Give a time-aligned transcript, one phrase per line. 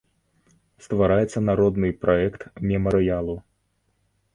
[0.85, 3.41] Ствараецца народны праект мемарыялу.